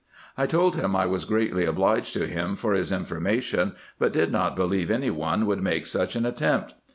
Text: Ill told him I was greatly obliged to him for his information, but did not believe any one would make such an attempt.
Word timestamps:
Ill 0.35 0.47
told 0.47 0.77
him 0.77 0.95
I 0.95 1.05
was 1.05 1.25
greatly 1.25 1.63
obliged 1.63 2.13
to 2.13 2.25
him 2.25 2.55
for 2.55 2.73
his 2.73 2.91
information, 2.91 3.73
but 3.99 4.11
did 4.11 4.31
not 4.31 4.55
believe 4.55 4.89
any 4.89 5.11
one 5.11 5.45
would 5.45 5.61
make 5.61 5.85
such 5.85 6.15
an 6.15 6.25
attempt. 6.25 6.73